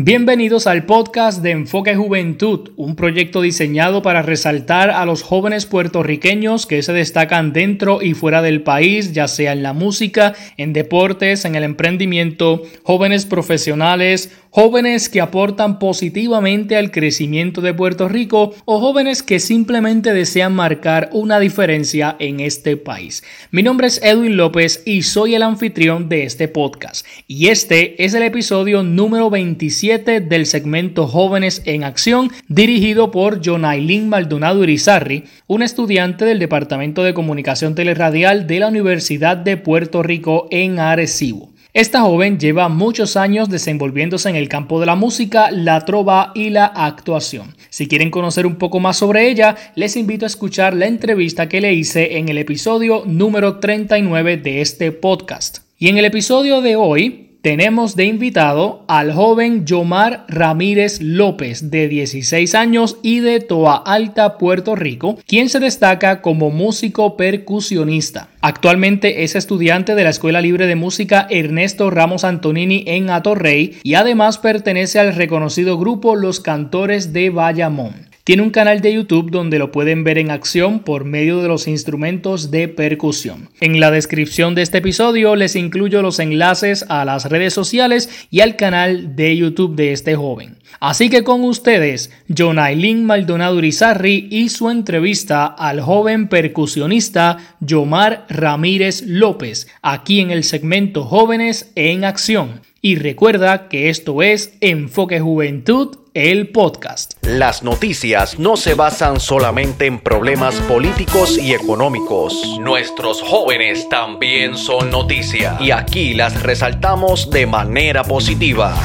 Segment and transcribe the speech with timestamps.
[0.00, 6.66] Bienvenidos al podcast de Enfoque Juventud, un proyecto diseñado para resaltar a los jóvenes puertorriqueños
[6.66, 11.44] que se destacan dentro y fuera del país, ya sea en la música, en deportes,
[11.44, 18.78] en el emprendimiento, jóvenes profesionales, jóvenes que aportan positivamente al crecimiento de Puerto Rico o
[18.78, 23.24] jóvenes que simplemente desean marcar una diferencia en este país.
[23.50, 28.14] Mi nombre es Edwin López y soy el anfitrión de este podcast y este es
[28.14, 35.62] el episodio número 27 del segmento Jóvenes en Acción dirigido por Jonailin Maldonado Irizarri, un
[35.62, 41.48] estudiante del Departamento de Comunicación Teleradial de la Universidad de Puerto Rico en Arecibo.
[41.72, 46.50] Esta joven lleva muchos años desenvolviéndose en el campo de la música, la trova y
[46.50, 47.56] la actuación.
[47.70, 51.62] Si quieren conocer un poco más sobre ella, les invito a escuchar la entrevista que
[51.62, 55.60] le hice en el episodio número 39 de este podcast.
[55.78, 61.88] Y en el episodio de hoy tenemos de invitado al joven Yomar Ramírez López, de
[61.88, 68.28] 16 años y de Toa Alta, Puerto Rico, quien se destaca como músico percusionista.
[68.40, 73.94] Actualmente es estudiante de la Escuela Libre de Música Ernesto Ramos Antonini en Atorrey y
[73.94, 78.07] además pertenece al reconocido grupo Los Cantores de Bayamón.
[78.28, 81.66] Tiene un canal de YouTube donde lo pueden ver en acción por medio de los
[81.66, 83.48] instrumentos de percusión.
[83.58, 88.40] En la descripción de este episodio les incluyo los enlaces a las redes sociales y
[88.40, 90.58] al canal de YouTube de este joven.
[90.78, 99.04] Así que con ustedes, Jonailin Maldonado Urizarri y su entrevista al joven percusionista Yomar Ramírez
[99.06, 102.60] López, aquí en el segmento Jóvenes en Acción.
[102.80, 107.14] Y recuerda que esto es Enfoque Juventud el podcast.
[107.22, 112.58] Las noticias no se basan solamente en problemas políticos y económicos.
[112.60, 118.76] Nuestros jóvenes también son noticia y aquí las resaltamos de manera positiva.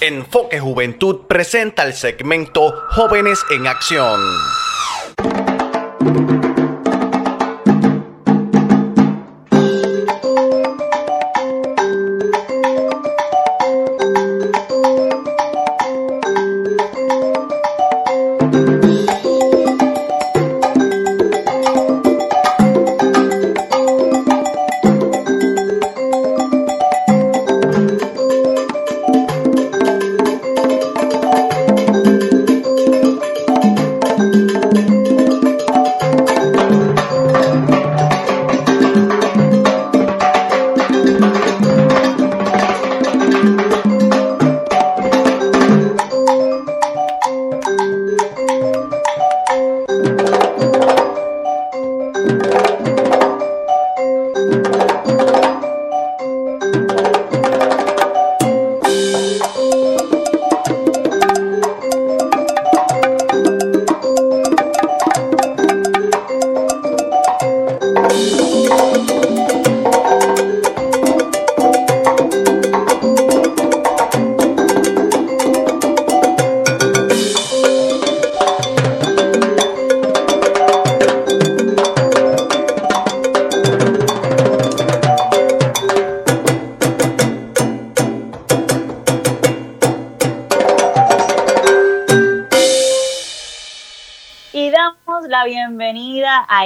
[0.00, 4.20] Enfoque Juventud presenta el segmento Jóvenes en Acción.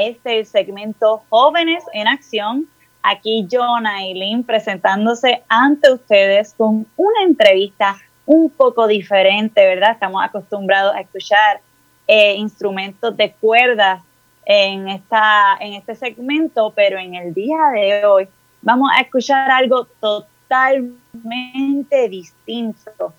[0.06, 2.68] A este segmento Jóvenes en Acción.
[3.02, 9.92] Aquí John Aileen presentándose ante ustedes con una entrevista un poco diferente, ¿verdad?
[9.92, 11.60] Estamos acostumbrados a escuchar
[12.06, 14.02] eh, instrumentos de cuerdas
[14.44, 18.28] en, esta, en este segmento, pero en el día de hoy
[18.62, 23.12] vamos a escuchar algo totalmente distinto.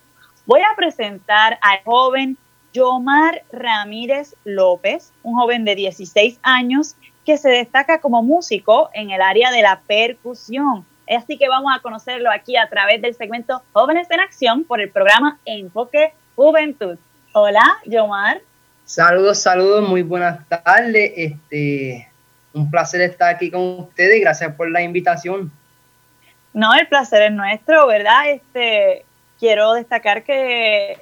[0.46, 2.38] Voy a presentar al joven
[2.78, 6.96] Yomar Ramírez López, un joven de 16 años
[7.26, 10.86] que se destaca como músico en el área de la percusión.
[11.10, 14.92] Así que vamos a conocerlo aquí a través del segmento Jóvenes en Acción por el
[14.92, 17.00] programa Enfoque Juventud.
[17.34, 18.42] Hola, Yomar.
[18.86, 21.14] Saludos, saludos, muy buenas tardes.
[21.16, 22.08] Este,
[22.54, 25.52] un placer estar aquí con ustedes gracias por la invitación.
[26.54, 28.30] No, el placer es nuestro, ¿verdad?
[28.30, 29.04] Este,
[29.40, 31.02] quiero destacar que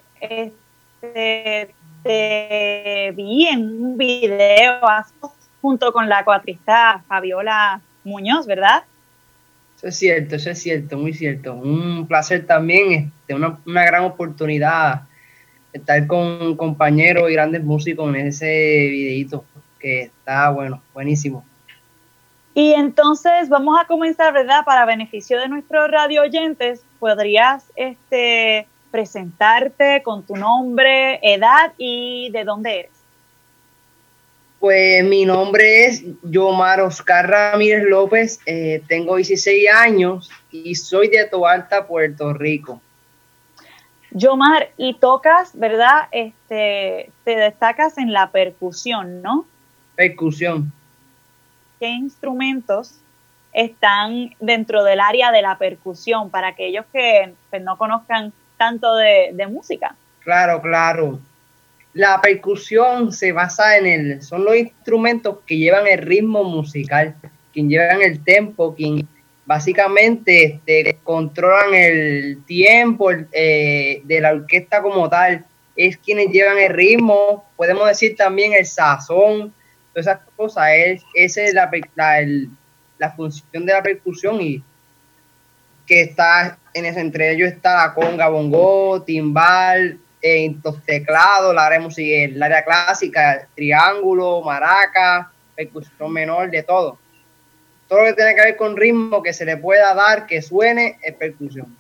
[1.14, 4.80] te, vi en un video
[5.62, 8.84] junto con la cuatrista Fabiola Muñoz, ¿verdad?
[9.78, 11.54] Eso es cierto, eso es cierto, muy cierto.
[11.54, 15.04] Un placer también, este, una, una gran oportunidad
[15.76, 19.44] estar con compañeros y grandes músicos en ese videito,
[19.80, 21.46] que está bueno, buenísimo.
[22.54, 24.64] Y entonces vamos a comenzar, ¿verdad?
[24.64, 32.46] Para beneficio de nuestros radio oyentes, podrías este, presentarte con tu nombre, edad y de
[32.46, 32.92] dónde eres.
[34.58, 41.26] Pues mi nombre es Yomar Oscar Ramírez López, eh, tengo 16 años y soy de
[41.26, 42.82] Toalta, Puerto Rico.
[44.12, 46.08] Yomar, y tocas, ¿verdad?
[46.12, 49.46] Este, te destacas en la percusión, ¿no?
[49.96, 50.72] Percusión.
[51.82, 52.94] ¿Qué instrumentos
[53.52, 59.32] están dentro del área de la percusión para aquellos que pues, no conozcan tanto de,
[59.34, 59.96] de música?
[60.24, 61.20] Claro, claro.
[61.94, 67.16] La percusión se basa en el, son los instrumentos que llevan el ritmo musical,
[67.54, 69.08] quien llevan el tempo, quien
[69.46, 76.74] básicamente este, controlan el tiempo eh, de la orquesta como tal, es quienes llevan el
[76.74, 79.54] ritmo, podemos decir también el sazón,
[79.94, 81.70] todas esas cosas, es, esa es la,
[82.98, 84.64] la, función de la percusión y
[85.86, 90.00] que está en ese, entre ellos está la conga, bongo, timbal,
[90.64, 96.98] los teclados, la área, el área clásica, triángulo, maraca, percusión menor, de todo.
[97.88, 100.98] Todo lo que tiene que ver con ritmo que se le pueda dar, que suene,
[101.04, 101.76] es percusión.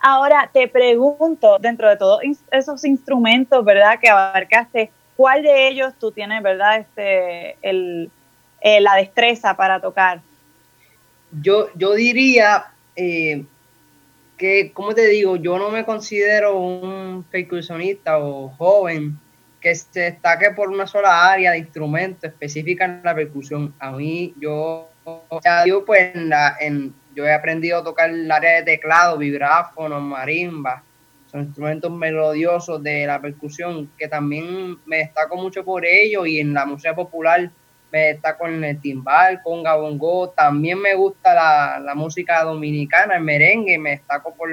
[0.00, 3.98] Ahora te pregunto, dentro de todos esos instrumentos, ¿verdad?
[4.00, 6.78] Que abarcaste, ¿cuál de ellos tú tienes, ¿verdad?
[6.78, 8.10] Este, el,
[8.60, 10.20] eh, la destreza para tocar.
[11.42, 12.66] Yo, yo diría,
[12.96, 13.44] eh,
[14.36, 19.18] que, como te digo, yo no me considero un percusionista o joven
[19.60, 23.74] que se destaque por una sola área de instrumento específica en la percusión.
[23.78, 24.88] A mí, yo,
[25.66, 30.84] yo pues, en yo he aprendido a tocar el área de teclado, vibráfono, marimba,
[31.30, 36.52] son instrumentos melodiosos de la percusión que también me destaco mucho por ello y en
[36.52, 37.50] la música popular
[37.96, 41.34] está con el timbal, con gabongo, también me gusta
[41.80, 44.50] la, música dominicana, el merengue, me destaco por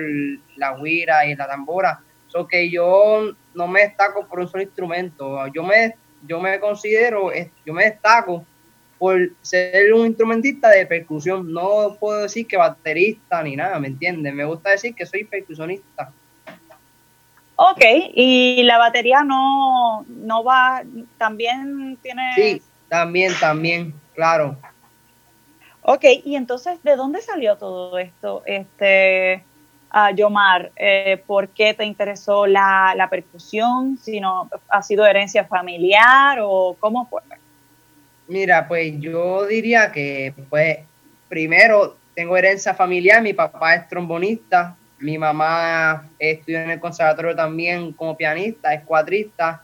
[0.55, 5.47] la huira y la tambora, so que yo no me destaco por un solo instrumento,
[5.47, 5.95] yo me,
[6.27, 7.31] yo me considero,
[7.65, 8.45] yo me destaco
[8.97, 14.33] por ser un instrumentista de percusión, no puedo decir que baterista ni nada, ¿me entiendes?
[14.33, 16.13] Me gusta decir que soy percusionista.
[17.55, 17.81] Ok,
[18.13, 20.83] y la batería no, no va,
[21.17, 22.31] también tiene...
[22.35, 22.61] Sí,
[22.93, 24.55] también, también, claro.
[25.81, 29.43] Ok, y entonces, ¿de dónde salió todo esto, este,
[29.89, 30.71] a Yomar?
[30.75, 33.97] Eh, ¿Por qué te interesó la, la percusión?
[33.97, 37.23] Si no, ¿Ha sido herencia familiar o cómo fue?
[38.27, 40.77] Mira, pues yo diría que, pues,
[41.27, 47.91] primero tengo herencia familiar, mi papá es trombonista, mi mamá estudió en el conservatorio también
[47.93, 49.62] como pianista, es cuatrista,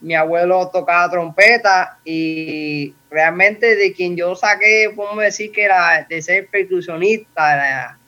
[0.00, 6.22] mi abuelo tocaba trompeta y realmente de quien yo saqué, podemos decir que era de
[6.22, 7.98] ser percusionista, la,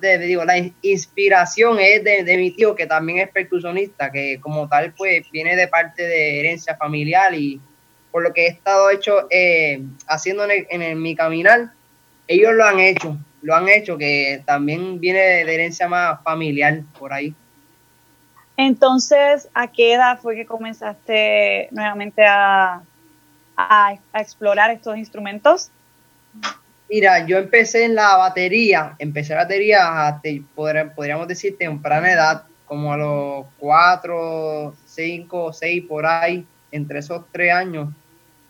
[0.00, 0.44] te digo?
[0.44, 5.56] La inspiración es de, mi tío que también es percusionista, que como tal pues viene
[5.56, 7.60] de parte de herencia familiar y
[8.10, 11.70] por lo que he estado hecho eh, haciendo en, mi caminar,
[12.26, 17.12] ellos lo han hecho, lo han hecho, que también viene de herencia más familiar por
[17.12, 17.34] ahí.
[18.66, 22.82] Entonces, ¿a qué edad fue que comenzaste nuevamente a,
[24.14, 25.70] explorar estos instrumentos?
[26.90, 30.22] Mira, yo empecé en la batería, empecé la batería a,
[30.54, 37.54] podríamos decir, temprana edad, como a los cuatro, cinco, seis, por ahí, entre esos tres
[37.54, 37.88] años,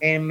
[0.00, 0.28] en,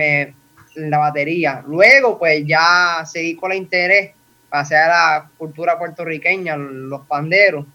[0.76, 1.64] la batería.
[1.66, 4.12] Luego, pues ya seguí con el interés,
[4.50, 7.66] pasé a la cultura puertorriqueña, los panderos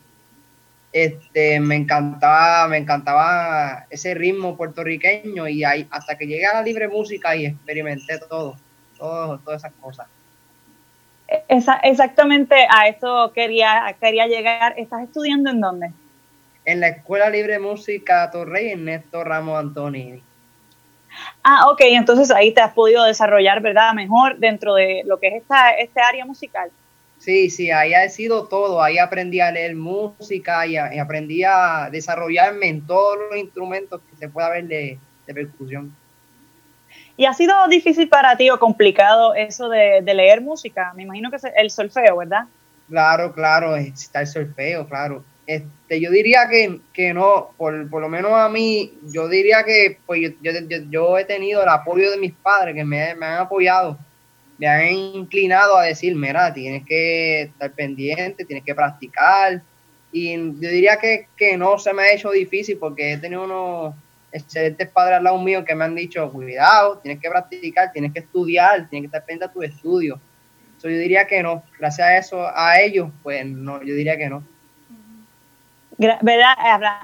[0.94, 6.62] este, me encantaba, me encantaba ese ritmo puertorriqueño y ahí, hasta que llegué a la
[6.62, 8.56] libre música y experimenté todo,
[8.96, 10.06] todo todas esas cosas.
[11.48, 14.74] Esa, exactamente a eso quería, quería llegar.
[14.78, 15.90] ¿Estás estudiando en dónde?
[16.64, 20.22] En la Escuela Libre Música Torrey Ernesto Ramos Antonini.
[21.42, 23.94] Ah, ok, entonces ahí te has podido desarrollar, ¿verdad?
[23.94, 26.70] Mejor dentro de lo que es esta, este área musical.
[27.24, 28.82] Sí, sí, ahí ha sido todo.
[28.82, 34.28] Ahí aprendí a leer música y, aprendí a desarrollarme en todos los instrumentos que se
[34.28, 35.96] pueda ver de, percusión.
[37.16, 40.92] ¿Y ha sido difícil para ti o complicado eso de, leer música?
[40.94, 42.44] Me imagino que es el solfeo, ¿verdad?
[42.90, 45.24] Claro, claro, está el solfeo, claro.
[45.46, 50.20] Este, yo diría que, que no, por, lo menos a mí, yo diría que pues
[50.20, 50.50] yo,
[50.90, 53.98] yo, he tenido el apoyo de mis padres que me, me han apoyado
[54.58, 59.62] me han inclinado a decir, mira, tienes que estar pendiente, tienes que practicar.
[60.12, 63.94] Y yo diría que, no se me ha hecho difícil porque he tenido unos
[64.30, 68.20] excelentes padres al lado mío que me han dicho, cuidado, tienes que practicar, tienes que
[68.20, 70.20] estudiar, tienes que estar pendiente a tu estudio.
[70.82, 71.62] yo diría que no.
[71.78, 74.44] Gracias a eso, a ellos, pues no, yo diría que no.
[75.98, 76.54] ¿verdad?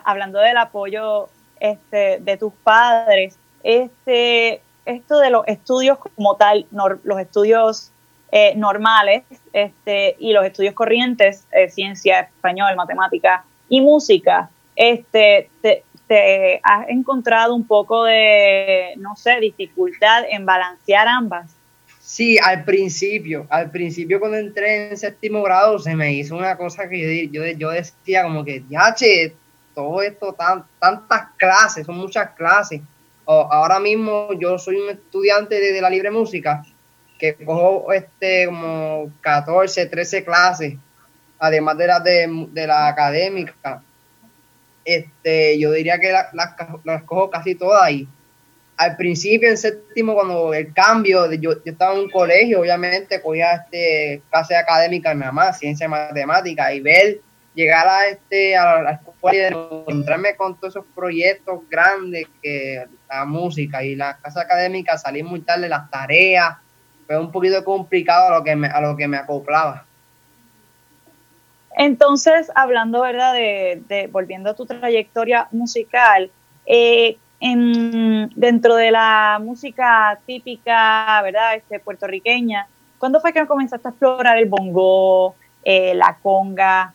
[0.05, 1.29] Hablando del apoyo
[1.59, 7.91] este, de tus padres, este, esto de los estudios como tal, los estudios
[8.33, 16.61] eh, normales este, y los estudios corrientes, eh, ciencia, español, matemática y música, este, te,
[16.63, 21.53] has encontrado un poco de, no sé, dificultad en balancear ambas.
[22.01, 26.89] Sí, al principio, al principio cuando entré en séptimo grado se me hizo una cosa
[26.89, 29.35] que yo, yo, decía como que, ya, che,
[29.75, 32.81] todo esto, tan, tantas clases, son muchas clases.
[33.31, 36.65] Ahora mismo yo soy un estudiante de, la libre música
[37.19, 40.75] que cojo este como 14, 13 clases,
[41.39, 43.83] además de las de, la académica.
[44.85, 46.35] Este, yo diría que las,
[46.85, 48.09] las cojo casi todas ahí
[48.81, 53.53] al principio, en séptimo, cuando el cambio, yo, yo estaba en un colegio, obviamente, cogía
[53.53, 57.21] este, clase académica nada más, ciencia matemática, y ver,
[57.55, 63.25] llegar a, este, a la escuela y encontrarme con todos esos proyectos grandes que la
[63.25, 66.57] música y la clase académica, salir muy tarde, las tareas,
[67.07, 69.85] fue un poquito complicado a lo que me, a lo que me acoplaba.
[71.77, 73.33] Entonces, hablando, ¿verdad?
[73.35, 76.31] De, de volviendo a tu trayectoria musical,
[76.67, 81.55] eh, en, dentro de la música típica, ¿verdad?
[81.55, 86.95] Este, puertorriqueña, ¿cuándo fue que comenzaste a explorar el bongo, eh, la conga?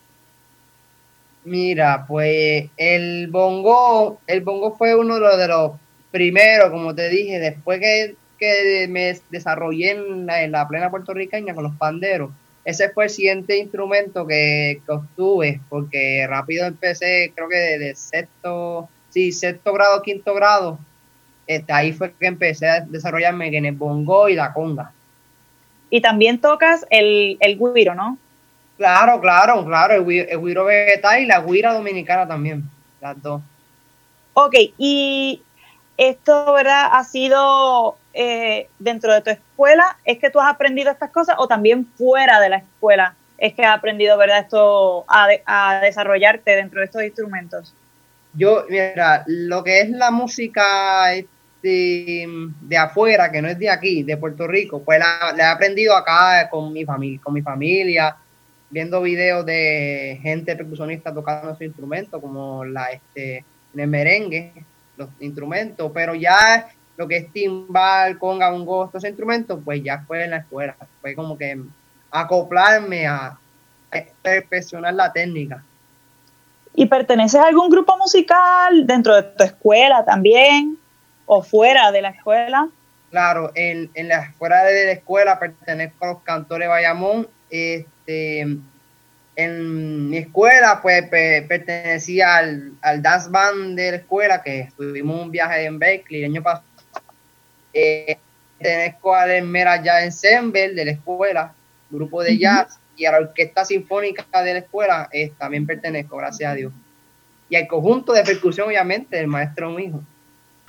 [1.46, 5.72] Mira, pues el bongo, el bongo fue uno de los,
[6.16, 8.16] primeros, como te dije, después que,
[8.88, 12.32] me desarrollé en la, plena puertorriqueña con los panderos.
[12.64, 18.88] Ese fue el siguiente instrumento que, obtuve, porque rápido empecé, creo que de, de sexto,
[19.10, 20.80] sí, sexto grado, quinto grado,
[21.48, 24.94] este, ahí fue que empecé a desarrollarme en el bongo y la conga.
[25.90, 28.18] Y también tocas el, el guiro, ¿no?
[28.77, 32.63] Claro, claro, claro, el, guiro vegetal y la guira dominicana también,
[33.00, 33.41] las dos.
[34.34, 35.41] Ok, y
[35.98, 36.89] esto, ¿verdad?
[36.91, 41.48] Ha sido eh, dentro de tu escuela, ¿es que tú has aprendido estas cosas o
[41.48, 44.39] también fuera de la escuela es que has aprendido, ¿verdad?
[44.39, 47.74] Esto a, a desarrollarte dentro de estos instrumentos?
[48.34, 52.27] Yo, mira, lo que es la música este,
[52.62, 56.50] de afuera, que no es de aquí, de Puerto Rico, pues la, he aprendido acá
[56.50, 58.15] con mi familia, con mi familia,
[58.69, 63.38] viendo videos de gente percusionista tocando su instrumento, como la este,
[63.74, 64.53] en el merengue,
[64.98, 66.67] los instrumentos, pero ya
[66.98, 71.15] lo que es timbal, conga, bongo, estos instrumentos, pues ya fue en la escuela, fue
[71.15, 71.62] como que
[72.12, 73.38] acoplarme a
[74.22, 75.63] perfeccionar la técnica.
[76.74, 80.77] ¿Y perteneces a algún grupo musical dentro de tu escuela también
[81.25, 82.69] o fuera de la escuela?
[83.12, 87.27] Claro, en, en la fuera de la escuela pertenezco a los cantores Bayamón.
[88.05, 88.57] Este,
[89.38, 95.31] en mi escuela, pues pertenecía al, al, dance band de la escuela, que tuvimos un
[95.31, 96.65] viaje en Berkeley el año pasado.
[97.74, 98.17] Eh,
[98.57, 101.53] pertenezco al Mera Jazz Ensemble de la escuela,
[101.89, 106.51] grupo de jazz y a la Orquesta Sinfónica de la escuela eh, también pertenezco, gracias
[106.51, 106.74] a Dios.
[107.50, 110.01] Y al conjunto de percusión, obviamente, el maestro mío.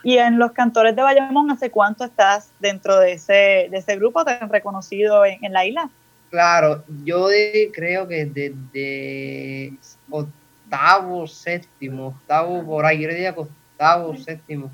[0.03, 4.25] ¿Y en los cantores de Bayamón, hace cuánto estás dentro de ese, de ese grupo
[4.25, 5.91] tan reconocido en, la isla?
[6.31, 7.29] Claro, yo
[7.73, 9.73] creo que desde
[10.11, 14.71] octavo, séptimo, octavo por ahí, yo diría que octavo, séptimo.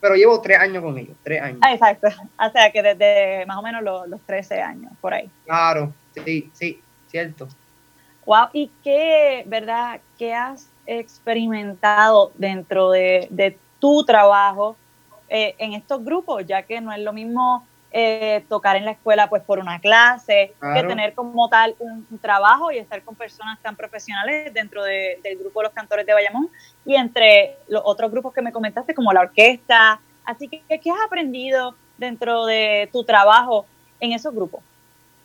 [0.00, 1.60] Pero llevo tres años con ellos, tres años.
[1.62, 2.08] Ah, exacto.
[2.38, 5.30] O sea que desde más o menos los, los 13 años, por ahí.
[5.44, 5.92] Claro,
[6.24, 7.48] Sí, sí, cierto.
[8.26, 14.76] Wow, ¿y qué, verdad, qué has experimentado dentro de, tu trabajo
[15.28, 16.46] eh, en estos grupos?
[16.46, 20.54] Ya que no es lo mismo eh, tocar en la escuela pues por una clase,
[20.74, 25.60] que tener como tal un, trabajo y estar con personas tan profesionales dentro del grupo
[25.60, 26.48] de los cantores de Bayamón
[26.86, 30.00] y entre los otros grupos que me comentaste como la orquesta.
[30.24, 33.66] Así que, ¿qué has aprendido dentro de tu trabajo
[34.00, 34.62] en esos grupos?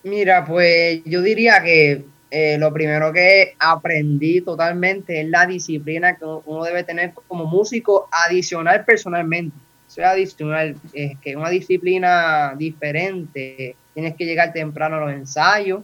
[0.04, 6.26] Mira, pues yo diría que eh, lo primero que aprendí totalmente es la disciplina que
[6.26, 9.56] uno debe tener como músico adicional personalmente.
[9.98, 13.76] Sea, adicional, es que una disciplina diferente.
[13.96, 15.82] Tienes que llegar temprano a los ensayos.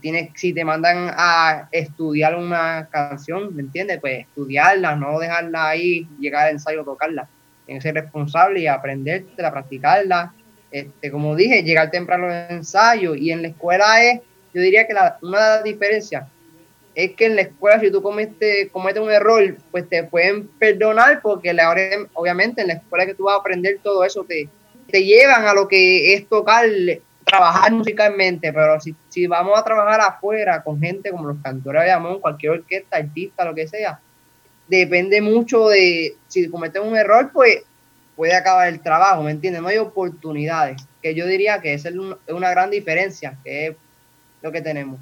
[0.00, 4.00] Tienes, si te mandan a estudiar una canción, ¿me entiendes?
[4.00, 7.28] Pues estudiarla, no dejarla ahí, llegar al ensayo, tocarla.
[7.66, 10.34] Tienes que ser responsable y aprenderte, practicarla
[10.70, 14.20] este, como dije, llegar temprano al ensayo y en la escuela es,
[14.54, 16.26] yo diría que la, una diferencias
[16.94, 21.20] es que en la escuela si tú cometes, cometes un error, pues te pueden perdonar
[21.22, 21.70] porque la,
[22.14, 24.48] obviamente en la escuela que tú vas a aprender todo eso te,
[24.88, 26.66] te llevan a lo que es tocar
[27.24, 31.92] trabajar musicalmente, pero si, si vamos a trabajar afuera con gente como los cantores de
[31.92, 34.00] Amón, cualquier orquesta, artista, lo que sea,
[34.66, 37.62] depende mucho de si cometen un error, pues
[38.16, 39.62] puede acabar el trabajo, ¿me entiendes?
[39.62, 41.94] No hay oportunidades, que yo diría que esa es
[42.28, 43.76] una gran diferencia, que es
[44.42, 44.98] lo que tenemos.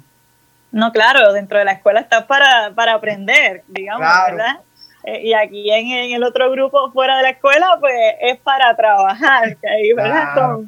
[0.71, 4.59] No, claro, dentro de la escuela estás para, aprender, digamos, ¿verdad?
[5.03, 9.57] Eh, y aquí en, el otro grupo fuera de la escuela, pues es para trabajar,
[9.95, 10.59] ¿verdad?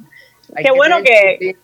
[0.55, 1.55] qué bueno que...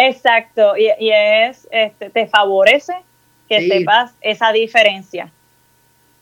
[0.00, 2.94] Exacto, y, es, este, te favorece
[3.48, 5.32] que sepas esa diferencia.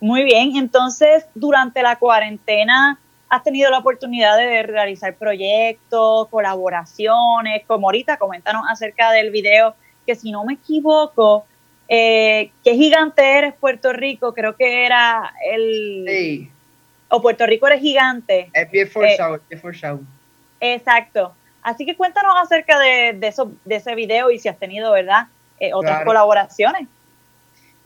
[0.01, 2.99] Muy bien, entonces durante la cuarentena
[3.29, 9.75] has tenido la oportunidad de realizar proyectos, colaboraciones, como ahorita, coméntanos acerca del video
[10.07, 11.45] que si no me equivoco,
[11.89, 16.05] eh, qué gigante eres Puerto Rico, creo que era el...
[16.07, 16.51] Sí.
[17.09, 18.51] O Puerto Rico eres gigante.
[18.53, 20.01] Es bien forzado, eh, forzado.
[20.61, 21.35] Exacto.
[21.63, 25.27] Así que cuéntanos acerca de, eso, de ese video y si has tenido, ¿verdad?
[25.59, 26.89] Eh, otras colaboraciones.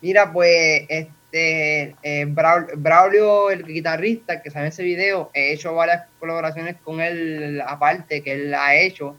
[0.00, 6.76] Mira, pues este eh, Braulio, el guitarrista que sabe ese video, he hecho varias colaboraciones
[6.82, 9.16] con él aparte que él ha hecho.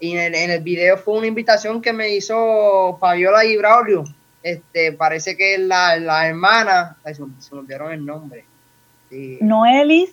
[0.00, 4.04] Y en el, video fue una invitación que me hizo Fabiola y Braulio.
[4.42, 8.44] Este, parece que la, la hermana, se, me olvidaron el nombre.
[9.40, 10.12] Noelis.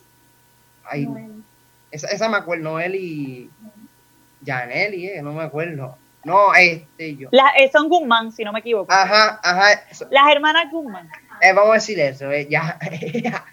[1.92, 3.50] Esa, esa me acuerdo, Noeli.
[4.46, 5.98] Janelli, eh, no me acuerdo.
[6.24, 7.30] No, este yo.
[7.58, 8.92] Eh, son Guzmán, si no me equivoco.
[8.92, 9.82] Ajá, ajá.
[10.10, 11.10] Las hermanas Guzmán.
[11.42, 12.78] Eh, vamos a decir eso, eh, ya.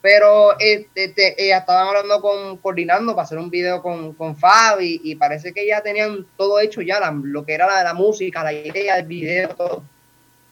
[0.00, 5.00] Pero este, este, ellas estaban hablando con, coordinando para hacer un video con, con Fabi
[5.02, 8.52] y parece que ya tenían todo hecho ya, lo que era la, la música, la
[8.52, 9.82] idea, el video, todo.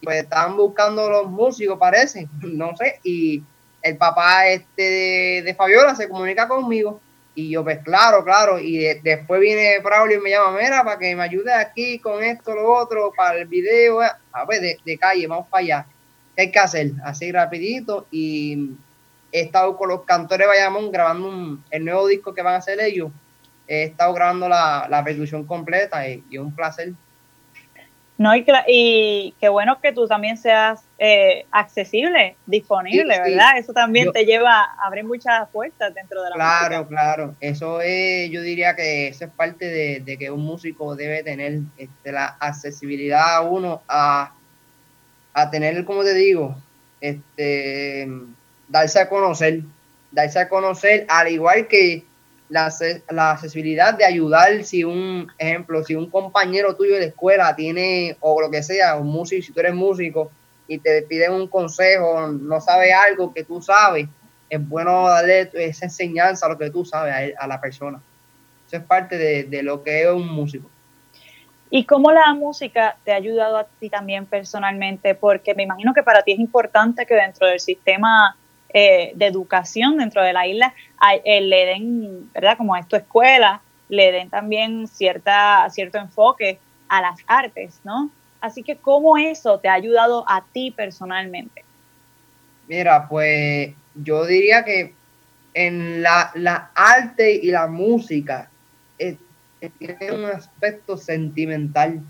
[0.03, 3.43] Pues estaban buscando los músicos, parece, no sé, y
[3.83, 7.01] el papá este de, de Fabiola se comunica conmigo
[7.37, 8.59] y yo, pues claro, claro.
[8.59, 12.55] Y después viene Braulio y me llama, mira, para que me ayude aquí con esto,
[12.55, 14.01] lo otro, para el video.
[14.01, 15.87] A ver, de, calle, vamos para allá.
[16.35, 16.93] ¿Qué hay que hacer?
[17.05, 18.07] Así rapidito.
[18.11, 18.71] Y
[19.37, 22.81] he estado con los cantores de Bayamón grabando el nuevo disco que van a hacer
[22.81, 23.11] ellos.
[23.69, 26.95] He estado grabando la, la percusión completa y, y un placer.
[28.17, 33.59] No, y, qué bueno que tú también seas eh, accesible, disponible, ¿verdad?
[33.59, 37.35] Eso también te lleva a abrir muchas puertas dentro de la Claro, claro.
[37.41, 42.11] Eso es, yo diría que eso es parte de, que un músico debe tener este,
[42.11, 44.33] la accesibilidad a uno a,
[45.35, 46.57] a tener, como te digo,
[47.03, 48.09] este,
[48.69, 49.61] darse a conocer,
[50.11, 52.05] darse a conocer, al igual que
[52.49, 52.73] la,
[53.11, 58.17] la, accesibilidad de ayudar si un ejemplo, si un compañero tuyo de la escuela tiene,
[58.21, 60.31] o lo que sea, un músico, si tú eres músico
[60.69, 64.09] y te piden un consejo, no sabe algo que tú sabes,
[64.49, 68.01] es bueno darle esa enseñanza a lo que tú sabes a, la persona.
[68.67, 70.69] Eso es parte de, de lo que es un músico.
[71.69, 75.17] ¿Y cómo la música te ha ayudado a ti también personalmente?
[75.17, 78.37] Porque me imagino que para ti es importante que dentro del sistema
[78.69, 80.75] eh, de educación dentro de la isla
[81.25, 82.57] eh, le den, ¿verdad?
[82.57, 88.11] Como a esto escuela, le den también cierta, cierto enfoque a las artes, ¿no?
[88.41, 91.65] Así que, ¿cómo eso te ha ayudado a ti personalmente?
[92.69, 94.95] Mira, pues yo diría que
[95.55, 98.51] en la, la arte y la música
[98.99, 99.17] eh,
[99.79, 102.03] tiene un aspecto sentimental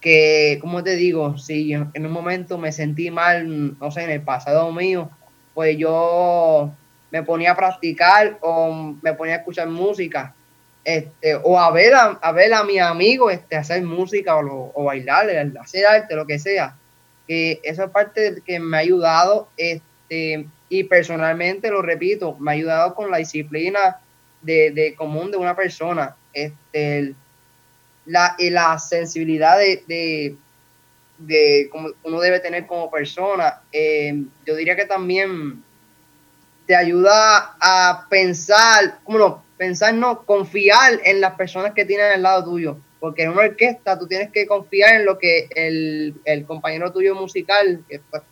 [0.00, 4.20] que, como te digo, si en un momento me sentí mal, no sé, en el
[4.20, 5.10] pasado mío,
[5.54, 6.72] pues yo
[7.10, 10.34] me ponía a practicar o me ponía a escuchar música,
[10.84, 15.26] este, o a ver a, ver a mi amigo este, hacer música o, o bailar,
[15.60, 16.76] hacer arte, lo que sea.
[17.26, 22.50] Que eso es parte de que me ha ayudado, este, y personalmente lo repito, me
[22.50, 24.00] ha ayudado con la disciplina
[24.42, 27.14] de, común de una persona, este,
[28.04, 30.36] la, la sensibilidad de, de
[31.70, 35.62] cómo uno debe tener como persona, eh, yo diría que también
[36.66, 42.22] te ayuda a pensar, como no, pensar no, confiar en las personas que tienes al
[42.22, 46.92] lado tuyo, porque en una orquesta tú tienes que confiar en lo que el, compañero
[46.92, 48.22] tuyo musical, que, pues,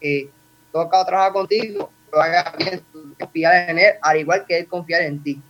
[0.72, 2.82] toca o trabaja contigo, lo haga bien,
[3.18, 5.40] confiar en él, al igual que él confiar en ti.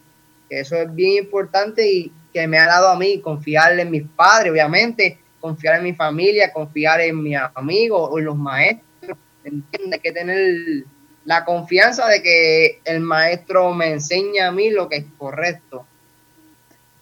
[0.50, 4.52] Eso es bien importante y que me ha dado a mí confiar en mis padres,
[4.52, 9.18] obviamente, confiar en mi familia, confiar en mis amigos o en los maestros.
[9.44, 10.84] Hay que tener
[11.24, 15.84] la confianza de que el maestro me enseña a mí lo que es correcto.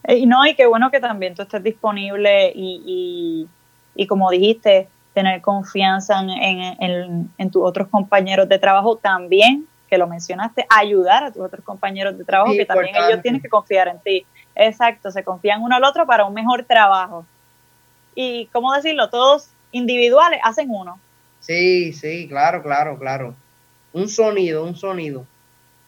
[0.05, 3.46] Eh, y no, y qué bueno que también tú estés disponible y,
[3.94, 10.07] y, como dijiste, tener confianza en, en, tus otros compañeros de trabajo también, que lo
[10.07, 13.98] mencionaste, ayudar a tus otros compañeros de trabajo, que también ellos tienen que confiar en
[14.00, 14.24] ti.
[14.55, 17.26] Exacto, se confían uno al otro para un mejor trabajo.
[18.23, 19.09] Y, ¿cómo decirlo?
[19.09, 21.01] Todos individuales hacen uno.
[21.41, 23.35] Sí, sí, claro, claro, claro.
[23.95, 25.27] Un sonido, un sonido.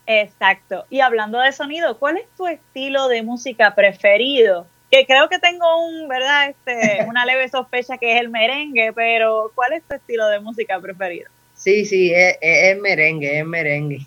[0.06, 0.86] Exacto.
[0.88, 4.66] Y hablando de sonido, ¿cuál es tu estilo de música preferido?
[4.90, 6.48] Que creo que tengo un, ¿verdad?
[6.48, 10.80] Este, una leve sospecha que es el merengue, pero ¿cuál es tu estilo de música
[10.80, 11.28] preferido?
[11.54, 13.98] Sí, sí, es, es, merengue, es merengue.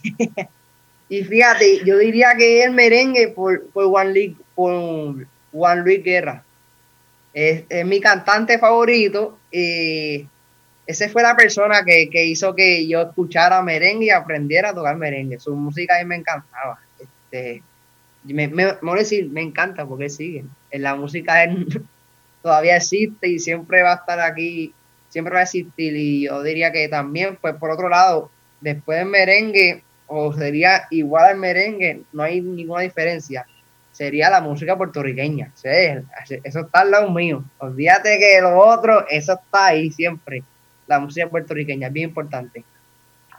[1.09, 6.03] y fíjate, yo diría que es el merengue por, por Juan Luis, por Juan Luis
[6.03, 6.44] Guerra.
[7.35, 10.25] Es, es mi cantante favorito y
[10.87, 15.39] esa fue la persona que, hizo que yo escuchara merengue y aprendiera a tocar merengue.
[15.39, 16.79] Su música a mí me encantaba.
[16.99, 17.61] Este,
[18.23, 20.45] me, me, me, decir, me encanta porque sigue.
[20.71, 21.35] La música
[22.41, 24.73] todavía existe y siempre va a estar aquí,
[25.09, 25.95] siempre va a existir.
[25.95, 28.29] Y yo diría que también, pues por otro lado,
[28.61, 33.47] después del merengue, o sería igual al merengue, no hay ninguna diferencia.
[33.95, 35.53] Sería la música puertorriqueña.
[35.55, 37.45] eso está al lado mío.
[37.59, 40.43] Olvídate que lo otro, eso está ahí siempre
[40.85, 42.65] la música puertorriqueña, es bien importante.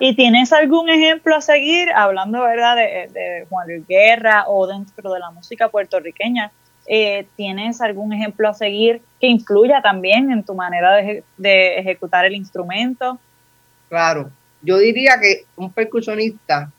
[0.01, 5.21] ¿Y tienes algún ejemplo a seguir, hablando verdad de, Juan Luis Guerra o dentro de
[5.21, 6.51] la música puertorriqueña?
[6.87, 12.35] Eh, ¿Tienes algún ejemplo a seguir que influya también en tu manera de, ejecutar el
[12.35, 13.19] instrumento?
[13.91, 14.31] Claro,
[14.63, 16.71] yo diría que un percusionista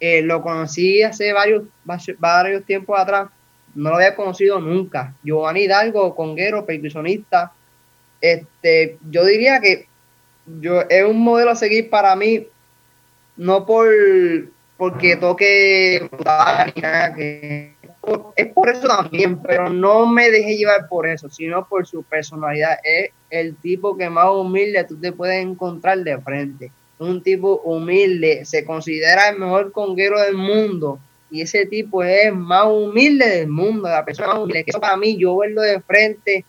[0.00, 1.64] eh, lo conocí hace varios,
[2.18, 3.28] varios tiempos atrás,
[3.74, 5.14] no lo había conocido nunca.
[5.22, 7.52] Giovanni Hidalgo, conguero, percusionista.
[8.20, 9.86] Este, yo diría que
[10.60, 12.46] yo es un modelo a seguir para mí,
[13.36, 13.88] no por
[14.76, 16.08] porque toque
[18.36, 22.78] es por eso también, pero no me deje llevar por eso, sino por su personalidad.
[22.84, 26.70] Es el tipo que más humilde tú te puedes encontrar de frente.
[26.98, 30.98] Un tipo humilde, se considera el mejor conguero del mundo.
[31.30, 34.64] Y ese tipo es más humilde del mundo, la persona humilde.
[34.64, 36.44] Que eso para mí, yo verlo de frente,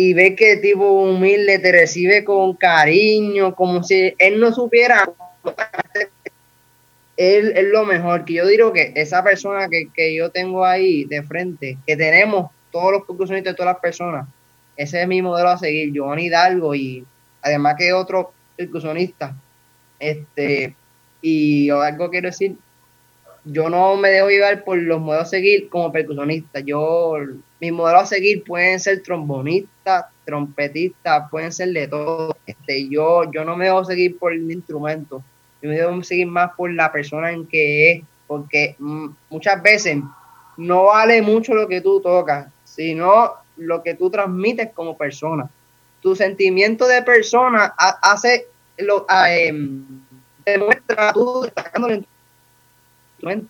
[0.00, 5.10] y ve que tipo humilde te recibe con cariño, como si él no supiera.
[7.16, 11.24] Él es lo mejor, que yo digo que esa persona que, yo tengo ahí de
[11.24, 14.28] frente, que tenemos todos los percusionistas de todas las personas,
[14.76, 17.04] ese es mi modelo a seguir, Giovanni Hidalgo y
[17.42, 19.34] además que otro percusionista.
[19.98, 20.74] Este,
[21.20, 22.56] y algo quiero decir,
[23.44, 26.60] yo no me dejo llevar por los modelos a seguir como percusionista.
[26.60, 27.14] Yo,
[27.60, 32.36] mis modelos a seguir pueden ser trombonistas, trompetistas, pueden ser de todo.
[32.46, 35.22] Este, yo, yo no me dejo seguir por el instrumento.
[35.62, 39.98] Yo me dejo seguir más por la persona en que es, porque mm, muchas veces
[40.58, 45.48] no vale mucho lo que tú tocas, sino lo que tú transmites como persona.
[46.00, 48.46] Tu sentimiento de persona hace
[48.78, 49.52] lo eh,
[50.44, 52.04] demuestra tú sacándole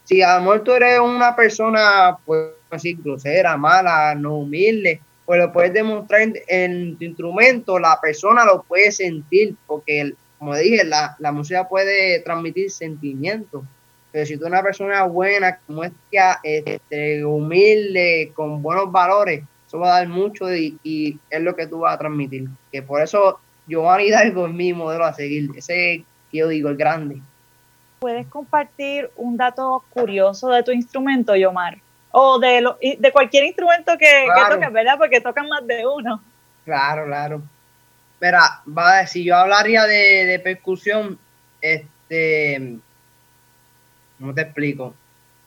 [0.04, 5.40] si a lo mejor tú eres una persona, pues así, grosera, mala, no humilde, pues
[5.40, 11.32] lo puedes demostrar en, tu instrumento, la persona lo puede sentir, porque, como dije, la,
[11.32, 13.64] música puede transmitir sentimientos.
[14.10, 15.92] Pero si tú eres una persona buena, como es
[16.42, 21.66] este, humilde, con buenos valores, eso va a dar mucho y, y, es lo que
[21.66, 22.48] tú vas a transmitir.
[22.72, 23.38] Que por eso
[23.68, 25.50] Giovanni Hidalgo es mi modelo a seguir.
[25.54, 27.20] Ese que yo digo, el grande.
[28.00, 31.78] ¿Puedes compartir un dato curioso de tu instrumento, Yomar?
[32.10, 34.96] O de, lo, de cualquier instrumento que, toques, ¿verdad?
[34.96, 36.22] Porque tocan más de uno.
[36.64, 37.42] Claro, claro.
[38.20, 41.18] Mira, va, si yo hablaría de, percusión,
[41.60, 42.78] este,
[44.18, 44.94] ¿cómo te explico?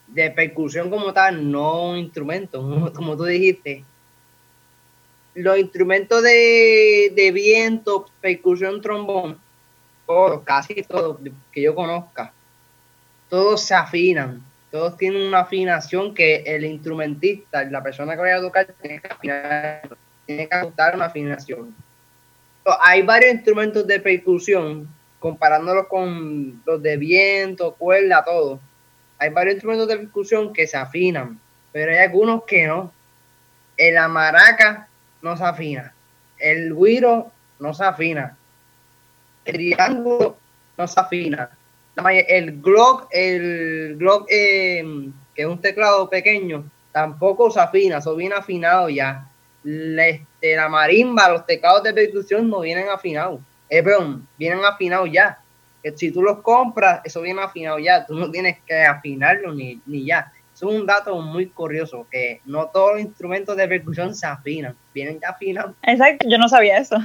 [0.08, 3.84] De percusión como tal, no un instrumento, como tú dijiste.
[5.34, 9.40] Los instrumentos de, de viento, percusión, trombón,
[10.06, 11.18] todos, casi todos
[11.52, 12.34] que yo conozca,
[13.30, 18.42] todos se afinan, todos tienen una afinación que el instrumentista, la persona que vaya a
[18.42, 21.74] tocar, tiene que afinar, tiene que ajustar una afinación.
[22.82, 24.88] hay varios instrumentos de percusión,
[25.20, 28.60] comparándolos con los de viento, cuerda, todo.
[29.18, 31.40] Hay varios instrumentos de percusión que se afinan,
[31.72, 32.92] pero hay algunos que no.
[33.78, 34.88] El maraca
[35.22, 35.94] no se afina,
[36.40, 38.38] el guiro no se afina,
[39.46, 40.38] el triángulo
[40.78, 41.50] no se afina,
[42.28, 44.84] el Glock, el Glock eh,
[45.36, 49.28] que es un teclado pequeño, tampoco se afina, eso viene afinado ya.
[49.64, 53.42] La, este, la marimba, los teclados de percusión no vienen afinados.
[53.70, 55.40] Eh, perdón, vienen afinados ya.
[55.96, 58.06] Si tú los compras, eso viene afinado ya.
[58.06, 60.32] Tú no tienes que afinarlo ni, ni ya.
[60.62, 65.20] Es un dato muy curioso, que no todos los instrumentos de percusión se afinan, vienen
[65.20, 65.76] ya afinados.
[65.82, 66.98] Exacto, yo no sabía eso.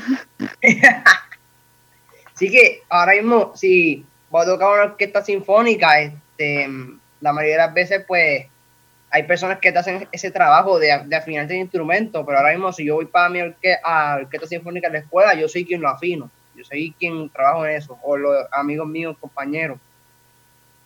[2.34, 6.68] Así que ahora mismo, si voy a tocar una orquesta sinfónica, este,
[7.22, 8.44] la mayoría de las veces, pues,
[9.08, 12.70] hay personas que te hacen ese trabajo de, de afinar el instrumento, pero ahora mismo
[12.74, 15.88] si yo voy para mi orquesta, orquesta sinfónica de la escuela, yo soy quien lo
[15.88, 19.78] afino, yo soy quien trabajo en eso, o los amigos míos, compañeros.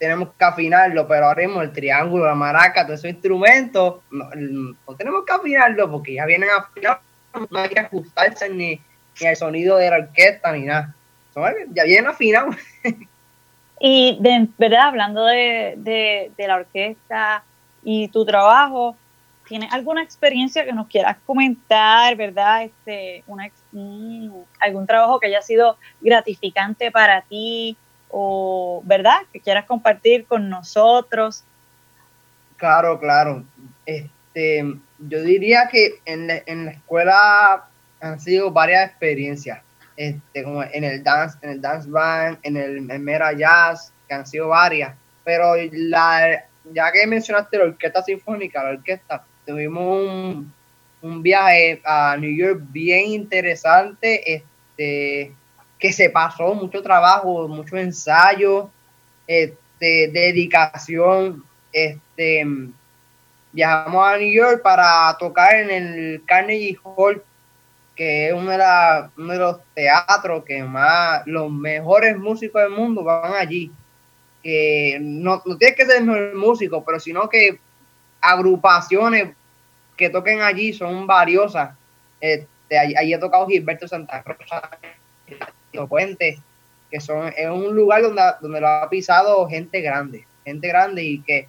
[0.01, 4.29] Tenemos que afinarlo, pero ahora mismo el triángulo, la maraca, todos esos instrumentos, no,
[4.97, 6.99] tenemos que afinarlo porque ya vienen afinados,
[7.49, 8.81] no hay que ajustarse ni,
[9.21, 10.93] ni al sonido de la orquesta ni nada.
[11.73, 12.57] Ya vienen afinados.
[13.83, 17.43] Y de verdad, hablando de, de, de la orquesta,
[17.83, 18.97] y tu trabajo.
[19.49, 22.63] ¿Tienes alguna experiencia que nos quieras comentar, verdad?
[22.63, 23.51] Este, una,
[24.61, 27.77] algún trabajo que haya sido gratificante para ti
[28.11, 29.21] o, ¿verdad?
[29.33, 31.45] Que quieras compartir con nosotros.
[32.57, 33.45] Claro, claro.
[33.87, 34.65] Este,
[34.99, 37.65] yo diría que en la, en la escuela
[38.01, 39.61] han sido varias experiencias.
[39.97, 44.27] Este, como en el dance, en el dance band, en el, Mera Jazz, que han
[44.27, 44.97] sido varias.
[45.25, 46.43] Pero la,
[46.73, 50.43] ya que mencionaste la orquesta sinfónica, la orquesta, tuvimos
[51.03, 55.35] un, viaje a New York bien interesante, este,
[55.81, 58.71] que se pasó mucho trabajo, mucho ensayo,
[59.27, 62.47] este, dedicación, este,
[63.53, 67.23] viajamos a New York para tocar en el Carnegie Hall,
[67.97, 73.73] que es uno de, los teatros que más los mejores músicos del mundo van allí
[75.01, 77.59] no, no tiene que ser el músico, pero sino que
[78.21, 79.35] agrupaciones
[79.97, 81.77] que toquen allí son valiosas.
[82.21, 84.71] Este, allí, ha tocado Gilberto Santa Rosa,
[85.89, 86.39] Puente,
[86.91, 91.23] que son, es un lugar donde, donde lo ha pisado gente grande, gente grande y
[91.23, 91.49] que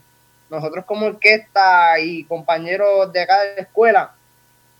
[0.50, 4.14] nosotros como orquesta y compañeros de acá de la escuela,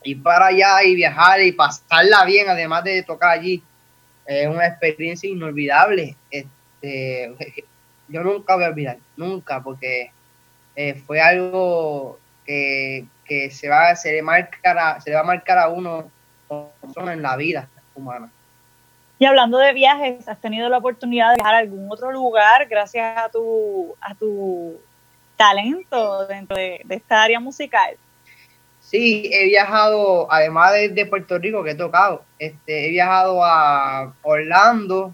[0.04, 3.64] ir para allá y viajar y pasarla bien, además de tocar allí,
[4.26, 6.16] es una experiencia inolvidable.
[6.30, 7.34] Este,
[8.10, 10.12] yo nunca voy a olvidar, nunca, porque
[10.76, 13.08] eh, fue algo que,
[13.50, 16.12] se va se le marcará, se le va a marcar a uno
[16.50, 18.30] en la vida humana.
[19.22, 23.16] Y hablando de viajes, ¿has tenido la oportunidad de viajar a algún otro lugar gracias
[23.20, 24.80] a tu, a tu
[25.38, 27.98] talento dentro de, esta área musical?
[28.80, 34.12] Sí, he viajado, además de, de, Puerto Rico que he tocado, este, he viajado a
[34.24, 35.14] Orlando,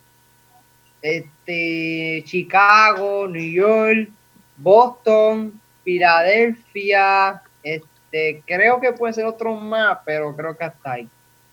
[1.01, 4.09] este, Chicago, New York,
[4.55, 11.09] Boston, Filadelfia, este, creo que puede ser otro más, pero creo que hasta ahí.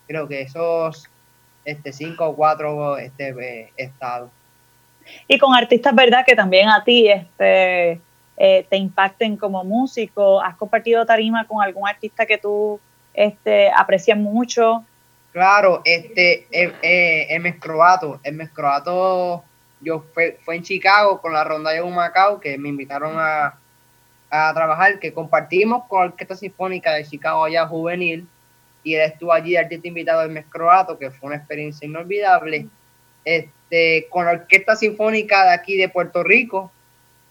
[0.06, 1.10] Creo que esos
[1.64, 4.30] este, cinco o cuatro este, eh, estados.
[5.28, 6.24] Y con artistas, ¿verdad?
[6.26, 8.00] Que también a ti este,
[8.36, 10.40] eh, te impacten como músico.
[10.40, 12.80] ¿Has compartido tarima con algún artista que tú
[13.12, 14.84] este, aprecias mucho?
[15.32, 19.42] Claro, este, eh, eh, el Croato, el Croato,
[19.80, 23.58] yo fue, fue en Chicago con la ronda de Macao, que me invitaron a,
[24.30, 28.26] trabajar, que compartimos con la Orquesta Sinfónica de Chicago allá juvenil,
[28.84, 32.68] y él estuvo allí artista invitado del Croato, que fue una experiencia inolvidable,
[33.24, 36.70] este, con la Orquesta Sinfónica de aquí de Puerto Rico,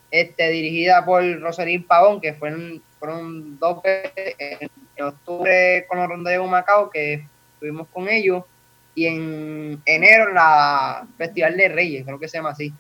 [0.10, 6.32] este, dirigida por Rosalín Pavón, que fueron, fueron dos veces en, octubre con la ronda
[6.32, 8.44] de Macao, que estuvimos con ellos.
[8.96, 12.72] Y en enero, la Festival de Reyes, creo que se llama así,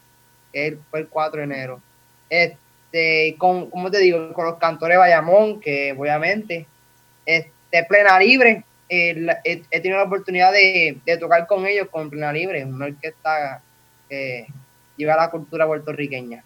[0.51, 1.81] que fue el 4 de enero.
[2.29, 6.67] Este, con, como te digo, con los cantores Bayamón, que obviamente,
[7.25, 12.85] este, Plena Libre, he, tenido la oportunidad de, tocar con ellos con Plena Libre, una
[12.85, 13.61] orquesta
[14.09, 14.47] que
[14.97, 16.43] lleva la cultura puertorriqueña.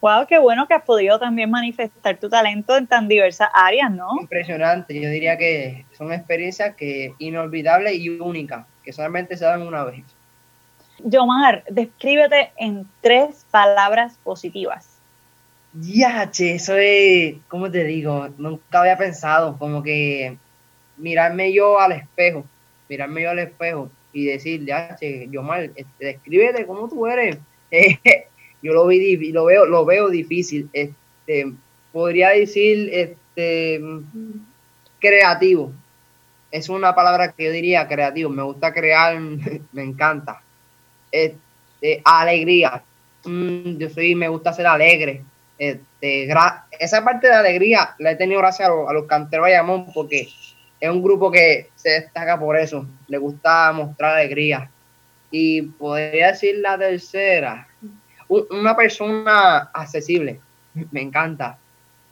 [0.00, 4.08] Wow, qué bueno que has podido también manifestar tu talento en tan diversas áreas, ¿no?
[4.18, 9.84] Impresionante, yo diría que son experiencias que inolvidables y únicas, que solamente se dan una
[9.84, 10.04] vez.
[11.04, 14.89] Yomar, descríbete en tres palabras positivas.
[15.72, 18.28] Ya, che, eso es, ¿cómo te digo?
[18.38, 20.36] Nunca había pensado, como que
[20.96, 22.44] mirarme yo al espejo,
[22.88, 27.38] mirarme yo al espejo y decir, ya, che, Yomar, este, descríbete cómo tú eres.
[28.62, 31.52] yo lo vi lo veo lo veo difícil este
[31.92, 33.80] podría decir este
[34.98, 35.72] creativo
[36.50, 39.18] es una palabra que yo diría creativo me gusta crear
[39.72, 40.42] me encanta
[41.10, 42.82] este alegría
[43.24, 45.24] mm, yo soy me gusta ser alegre
[45.60, 46.28] este
[46.78, 50.28] esa parte de alegría la he tenido gracias a, los, canteros Bayamón porque
[50.80, 54.70] es un grupo que se destaca por eso le gusta mostrar alegría
[55.30, 57.68] y podría decir la tercera
[58.30, 60.40] una persona accesible.
[60.92, 61.58] Me encanta.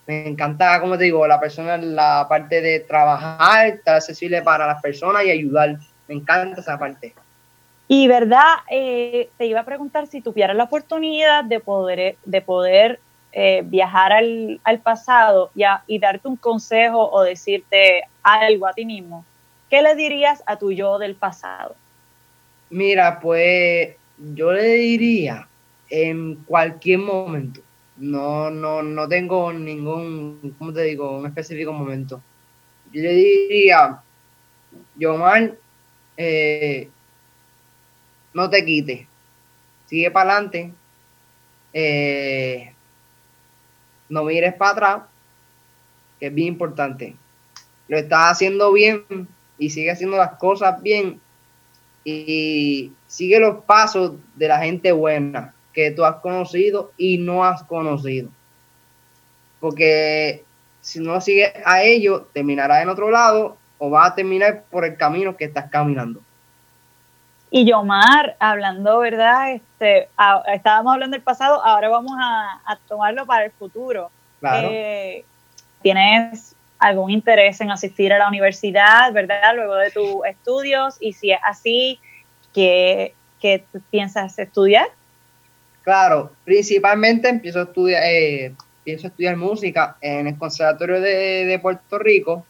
[0.05, 4.81] Me encanta, como te digo, la persona la parte de trabajar, estar accesible para las
[4.81, 5.77] personas y ayudar.
[6.07, 7.13] Me encanta esa parte.
[7.87, 12.99] Y verdad, eh, te iba a preguntar si tuvieras la oportunidad de poder, de poder
[13.31, 19.25] eh, viajar al, pasado y, y darte un consejo o decirte algo a ti mismo,
[19.69, 21.75] ¿qué le dirías a tu yo del pasado?
[22.69, 25.47] Mira, pues yo le diría
[25.89, 27.61] en cualquier momento.
[27.97, 31.17] No, no, no tengo ningún, ¿cómo te digo?
[31.17, 32.21] Un específico momento.
[32.91, 34.01] Yo le diría,
[34.95, 35.55] Yomar,
[36.15, 36.89] eh,
[38.33, 39.07] no te quites.
[39.85, 40.73] Sigue para adelante.
[41.73, 42.73] Eh,
[44.09, 45.01] no mires para atrás,
[46.19, 47.15] que es bien importante.
[47.87, 49.03] Lo estás haciendo bien
[49.57, 51.19] y sigue haciendo las cosas bien
[52.03, 57.63] y sigue los pasos de la gente buena que tú has conocido y no has
[57.63, 58.29] conocido.
[59.59, 60.43] Porque
[60.81, 64.97] si no sigues a ellos, terminarás en otro lado o vas a terminar por el
[64.97, 66.21] camino que estás caminando.
[67.51, 69.53] Y Yomar, hablando, ¿verdad?
[69.53, 70.09] Este,
[70.53, 74.11] estábamos hablando del pasado, ahora vamos a, tomarlo para el futuro.
[74.43, 75.25] Eh,
[75.81, 79.55] ¿Tienes algún interés en asistir a la universidad, verdad?
[79.55, 81.99] Luego de tus estudios, y si es así,
[82.53, 84.87] ¿qué, qué piensas estudiar?
[85.81, 91.97] Claro, principalmente empiezo a estudiar, eh, pienso estudiar música en el Conservatorio de, de Puerto
[91.97, 92.45] Rico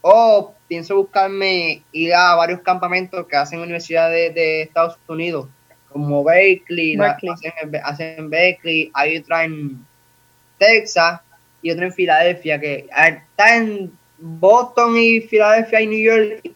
[0.00, 5.48] o pienso buscarme ir a varios campamentos que hacen universidades de, Estados Unidos,
[5.88, 6.96] como Berkeley,
[7.82, 9.84] hacen, Berkeley, hay otra en
[10.58, 11.20] Texas
[11.62, 16.50] y otra en Filadelfia, que está en Boston y Filadelfia y New York,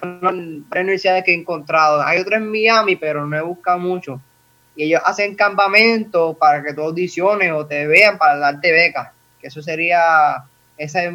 [0.00, 2.02] son universidades que he encontrado.
[2.02, 4.20] Hay otra en Miami, pero no he buscado mucho.
[4.76, 9.08] Y ellos hacen campamentos para que tú audiciones o te vean para darte becas.
[9.40, 10.44] Que eso sería,
[10.76, 11.10] ese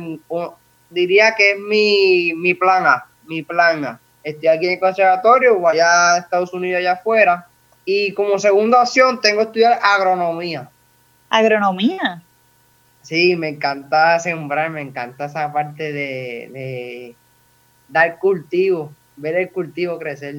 [0.94, 4.00] diría que es mi, mi plan A, mi plan A.
[4.24, 7.48] Estoy aquí en el conservatorio o allá en Estados Unidos, allá afuera.
[7.86, 10.70] Y como segunda opción tengo que estudiar agronomía.
[11.30, 12.22] ¿Agronomía?
[13.02, 17.16] Sí, me encanta sembrar, me encanta esa parte de,
[17.90, 20.36] dar cultivo, ver el cultivo crecer.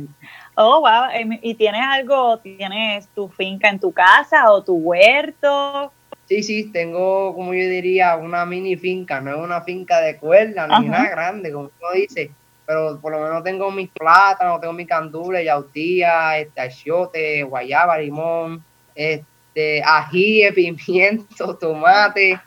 [0.55, 1.11] Oh, wow.
[1.13, 5.93] Em, ¿Y tienes algo, tienes tu finca en tu casa o tu huerto?
[6.27, 10.67] Sí, sí, tengo, como yo diría, una mini finca, no es una finca de cuerda,
[10.67, 12.31] ni una grande, como uno dice,
[12.67, 18.65] pero por lo menos tengo mis plátanos, tengo mis candules, yautía, este, achiote, guayaba, limón,
[18.95, 22.41] este, ají, pimiento, tomate,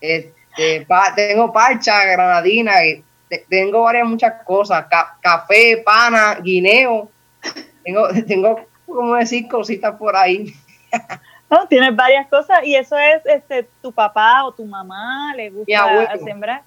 [0.00, 2.74] este, tengo parcha, granadina,
[3.48, 4.86] tengo varias muchas cosas,
[5.20, 7.10] café, pana, guineo,
[7.82, 10.54] tengo, tengo, como decir, cositas por ahí.
[11.50, 16.16] No, tienes varias cosas y eso es este tu papá o tu mamá le gusta
[16.24, 16.62] sembrar.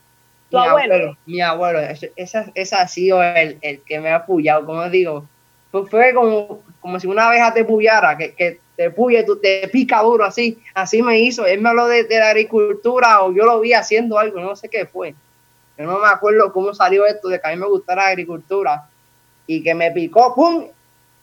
[0.50, 1.18] ¿Tu mi abuelo?
[1.26, 1.80] Mi abuelo,
[2.16, 5.26] ese, ha sido el, que me ha apoyado, como digo.
[5.72, 10.02] Pues fue como, como si una abeja te puyara, que, que te puye, te pica
[10.02, 10.60] duro así.
[10.74, 11.46] Así me hizo.
[11.46, 14.86] Él me habló de, la agricultura o yo lo vi haciendo algo, no sé qué
[14.86, 15.16] fue.
[15.78, 18.88] Yo no me acuerdo cómo salió esto de que a mí me gustara la agricultura
[19.48, 20.68] y que me picó, ¡pum!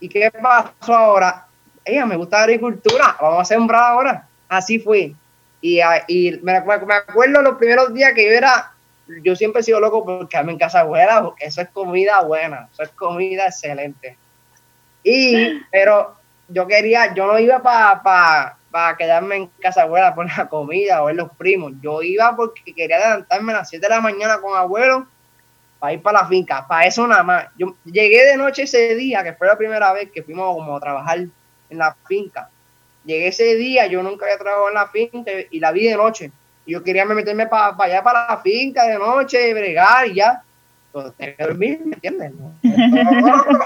[0.00, 1.46] ¿Y qué pasó ahora?
[1.84, 4.26] Ella me gusta la agricultura, vamos a sembrar ahora.
[4.48, 5.14] Así fue.
[5.60, 8.72] Y, y me, me, acuerdo los primeros días que yo era,
[9.22, 12.68] yo siempre he sido loco porque me en casa abuela, porque eso es comida buena,
[12.72, 14.16] eso es comida excelente.
[15.02, 16.16] Y, pero
[16.48, 18.02] yo quería, yo no iba para
[18.70, 21.72] pa, quedarme en casa abuela por la comida o ver los primos.
[21.82, 25.06] Yo iba porque quería levantarme a las 7 de la mañana con abuelo
[25.78, 27.46] para ir para la finca, para eso nada más.
[27.56, 30.80] Yo llegué de noche ese día, que fue la primera vez que fuimos como a
[30.80, 31.26] trabajar
[31.70, 32.50] en la finca.
[33.04, 36.30] Llegué ese día, yo nunca había trabajado en la finca y la vi de noche.
[36.66, 40.42] yo quería meterme para allá, para la finca de noche, bregar y ya.
[40.86, 42.32] Entonces, dormir, ¿me entiendes?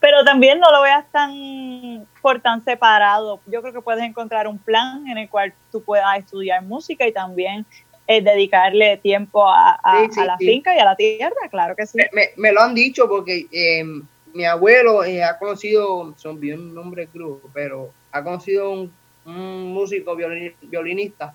[0.00, 3.40] Pero también no lo veas tan por tan separado.
[3.46, 7.12] Yo creo que puedes encontrar un plan en el cual tú puedas estudiar música y
[7.12, 7.66] también
[8.06, 9.78] eh, dedicarle tiempo a,
[10.24, 11.98] la finca y a la tierra, claro que sí.
[12.36, 17.48] Me, lo han dicho porque em, mi abuelo eh, ha conocido, son bien nombre grupo,
[17.52, 18.92] pero ha conocido un,
[19.24, 21.34] músico violinista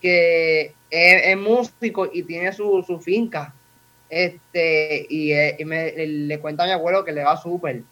[0.00, 3.54] que es, músico y tiene su, finca.
[4.08, 7.82] Este, y, eh, le cuenta a mi abuelo que le va súper,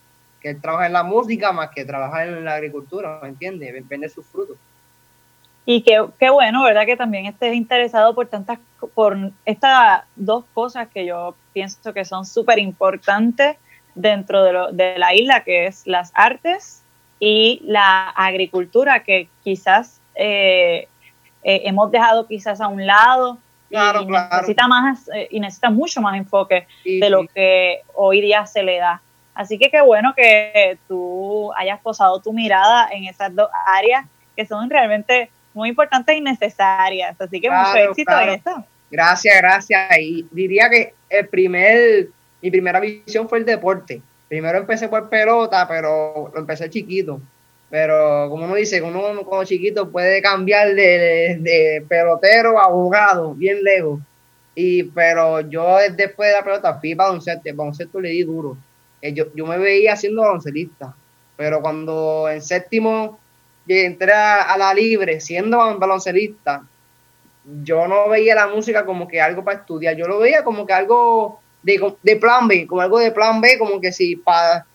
[0.41, 3.89] que él trabaja en la música más que trabaja en la agricultura, ¿me entiendes?
[3.89, 4.57] Vende sus frutos.
[5.64, 6.87] Y qué, qué bueno, ¿verdad?
[6.87, 8.59] Que también estés interesado por tantas,
[8.95, 13.57] por estas dos cosas que yo pienso que son súper importantes
[13.99, 16.82] dentro de, lo, de la isla, que es las artes
[17.18, 20.88] y la agricultura, que quizás eh,
[21.42, 23.38] eh, hemos dejado quizás a un lado
[23.70, 23.76] y,
[24.07, 28.78] necesita más eh, y necesita mucho más enfoque de lo que hoy día se le
[28.78, 29.03] da.
[29.34, 34.46] Así que qué bueno que tú hayas posado tu mirada en esas dos áreas que
[34.46, 37.20] son realmente muy importantes y necesarias.
[37.20, 38.64] Así que mucho éxito en esto.
[38.90, 39.99] Gracias, gracias.
[39.99, 42.09] Y diría que el primer,
[42.41, 44.03] mi primera visión fue el deporte.
[44.28, 47.20] Primero empecé por pelota, pero empecé chiquito.
[47.70, 54.01] Pero como uno dice, uno como chiquito puede cambiar de, pelotero a abogado, bien lejos.
[54.55, 58.57] Y, pero yo después de la pelota fui baloncesto, baloncesto le di duro.
[59.01, 60.95] Eh, yo, yo me veía siendo baloncelista,
[61.36, 63.18] pero cuando en séptimo
[63.68, 66.64] entré a, la libre siendo baloncelista,
[67.62, 70.72] yo no veía la música como que algo para estudiar, yo lo veía como que
[70.72, 74.67] algo de, de plan B, como algo de plan B, como que si para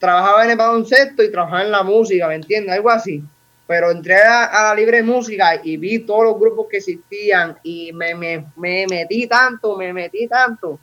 [0.00, 2.74] trabajaba en el baloncesto y trabajaba en la música, ¿me entiendes?
[2.74, 3.22] Algo así.
[3.66, 8.16] Pero entré a, la libre música y vi todos los grupos que existían y me,
[8.16, 10.80] me, me metí tanto, me metí tanto,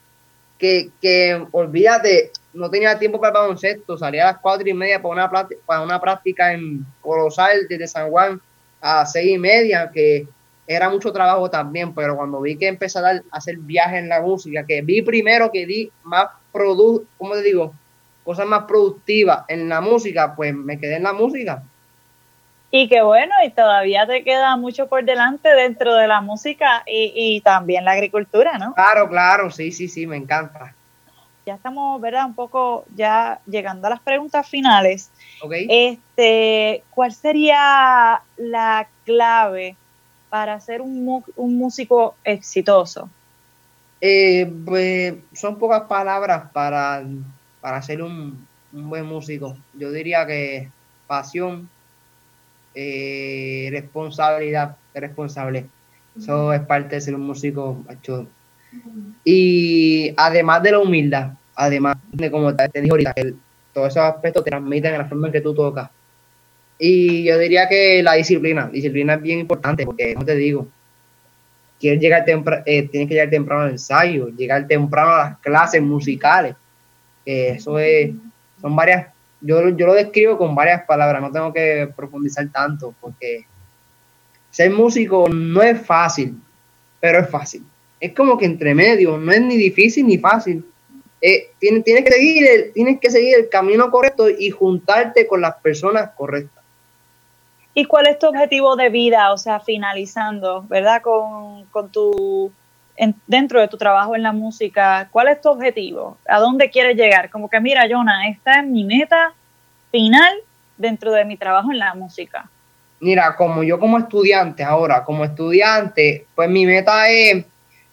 [0.58, 5.01] que, que olvídate, no tenía tiempo para el baloncesto, salía a las cuatro y media
[5.01, 8.39] para una, para una práctica en Colosal desde San Juan
[8.80, 10.28] a seis y media, que
[10.68, 14.65] era mucho trabajo también, pero cuando vi que empecé a, hacer viajes en la música,
[14.65, 17.74] que vi primero que di más producto, ¿cómo te digo?
[18.28, 21.63] cosas más productivas en la música, pues me quedé en la música.
[22.70, 27.39] Y qué bueno, y todavía te queda mucho por delante dentro de la música y,
[27.39, 28.74] también la agricultura, ¿no?
[28.74, 30.76] Claro, claro, sí, sí, sí, me encanta.
[31.45, 32.26] Ya estamos, ¿verdad?
[32.26, 35.09] Un poco ya llegando a las preguntas finales.
[35.41, 35.65] Okay.
[35.70, 39.78] Este, ¿Cuál sería la clave
[40.30, 43.09] para ser un, un músico exitoso?
[43.99, 47.03] Eh, pues son pocas palabras para
[47.67, 49.57] para ser un, buen músico.
[49.73, 50.69] Yo diría que
[51.05, 51.69] pasión,
[52.73, 55.65] eh, responsabilidad, responsable.
[56.17, 57.84] Eso es parte de ser un músico
[59.23, 63.34] Y además de la humildad, además de como te, dije ahorita, que
[63.73, 65.89] todos esos aspectos te transmiten en la forma en que tú tocas.
[66.80, 70.67] Y yo diría que la disciplina, disciplina es bien importante porque, como te digo,
[71.80, 75.82] quieres llegar temprano, eh, tienes que llegar temprano al ensayo, llegar temprano a las clases
[75.82, 76.55] musicales
[77.28, 78.11] eso es,
[78.61, 79.07] son varias,
[79.41, 83.45] yo, yo lo describo con varias palabras, no tengo que profundizar tanto, porque
[84.49, 86.39] ser músico no es fácil,
[87.01, 87.63] pero es fácil.
[87.99, 90.65] Es como que entre medio, no es ni difícil ni fácil.
[91.19, 96.11] Eh, tienes, que seguir tienes que seguir el camino correcto y juntarte con las personas
[96.15, 96.57] correctas.
[97.78, 99.32] ¿Y cuál es tu objetivo de vida?
[99.32, 100.99] O sea, finalizando, ¿verdad?
[101.03, 102.51] Con, con tu
[103.28, 106.17] dentro de tu trabajo en la música, ¿cuál es tu objetivo?
[106.28, 107.30] ¿A dónde quieres llegar?
[107.30, 109.32] Como que, mira, Jonah, esta es mi meta
[109.91, 110.38] final
[110.75, 112.49] dentro de mi trabajo en la música.
[112.99, 117.45] Mira, como yo como estudiante ahora, como estudiante, pues mi meta es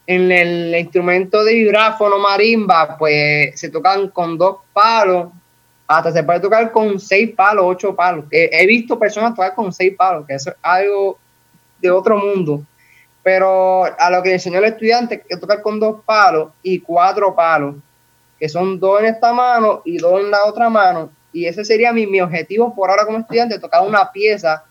[0.07, 5.29] en el instrumento de vibráfono marimba, pues se tocan con dos palos,
[5.87, 8.25] hasta se puede tocar con seis palos, ocho palos.
[8.31, 11.19] He visto personas tocar con seis palos, que es algo
[11.81, 12.65] de otro mundo
[13.25, 17.77] pero a lo que enseñó el estudiante que tocar con dos palos y cuatro palos,
[18.39, 21.11] que son dos en esta mano y dos en la otra mano.
[21.33, 24.65] Y ese sería mi, mi objetivo por ahora como estudiante, tocar una pieza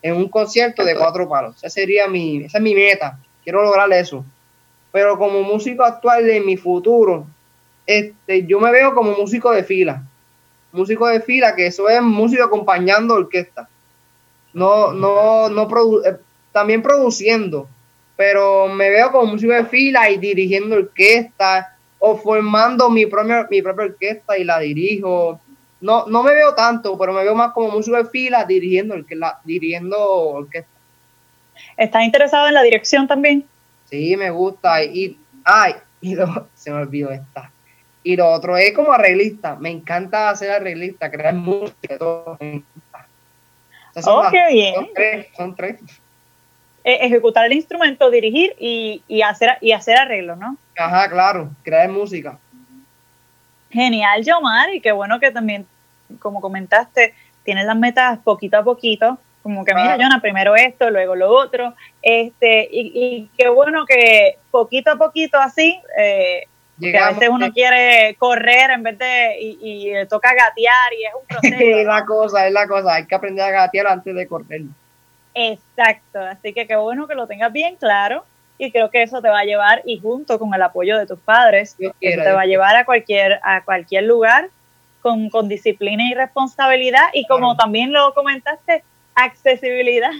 [0.00, 1.58] en un concierto de cuatro palos.
[1.58, 3.20] Esa sería mi, esa es mi meta.
[3.44, 4.24] Quiero lograr eso.
[4.90, 7.26] Pero como músico actual de mi futuro,
[7.86, 10.02] este, yo me veo como músico de fila.
[10.72, 13.68] Músico de fila, que eso es músico acompañando orquesta.
[14.52, 15.68] No, no, no
[16.04, 16.16] eh,
[16.52, 17.68] también produciendo
[18.18, 23.62] pero me veo como músico de fila y dirigiendo orquesta o formando mi propia, mi
[23.62, 25.40] propia orquesta y la dirijo.
[25.80, 29.38] No, no me veo tanto, pero me veo más como músico de fila dirigiendo, la,
[29.44, 30.68] dirigiendo orquesta.
[31.76, 33.46] ¿Estás interesado en la dirección también?
[33.84, 34.82] Sí, me gusta.
[34.82, 36.16] Y, ay, y
[36.56, 37.52] se me olvidó esta.
[38.02, 39.56] Y lo otro es como arreglista.
[39.56, 41.98] Me encanta hacer arreglista, crear música.
[41.98, 42.38] Todo.
[44.06, 44.74] oh, qué bien.
[44.74, 45.80] Son tres, son tres.
[46.84, 50.56] Eh, ejecutar el instrumento, dirigir y, hacer, y hacer arreglos, ¿no?
[50.76, 52.38] Ajá, claro, crear música.
[53.70, 55.66] Genial, Yomar, y qué bueno que también,
[56.18, 61.14] como comentaste, tienes las metas poquito a poquito, como que mira, Jonah, primero esto, luego
[61.14, 66.44] lo otro, este, y, qué bueno que poquito a poquito así, eh,
[66.80, 71.26] a veces uno quiere correr en vez de, y, y toca gatear y es un
[71.28, 71.78] proceso.
[71.78, 74.62] es la cosa, es la cosa, hay que aprender a gatear antes de correr.
[75.34, 78.24] Exacto, así que qué bueno que lo tengas bien claro
[78.58, 81.18] y creo que eso te va a llevar y junto con el apoyo de tus
[81.18, 84.50] padres, te va a llevar a cualquier a cualquier lugar
[85.00, 88.82] con, disciplina y responsabilidad y como también lo comentaste,
[89.14, 90.10] accesibilidad.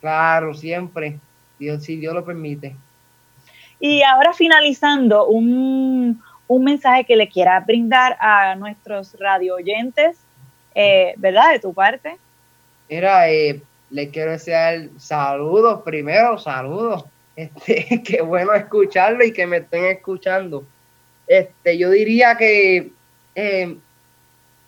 [0.00, 1.18] Claro, siempre,
[1.58, 2.76] Dios, si Dios lo permite.
[3.78, 10.18] Y ahora finalizando, un, mensaje que le quieras brindar a nuestros radio oyentes,
[10.74, 11.52] eh, ¿verdad?
[11.52, 12.16] De tu parte.
[12.88, 13.60] Era, eh,
[13.90, 17.04] les quiero desear saludos primero, saludos.
[17.36, 20.64] Este, qué bueno escucharlo y que me estén escuchando.
[21.26, 22.92] Este, yo diría que
[23.34, 23.76] eh,